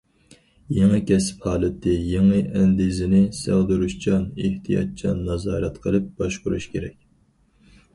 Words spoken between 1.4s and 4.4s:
ھالىتى، يېڭى ئەندىزىنى سىغدۇرۇشچان،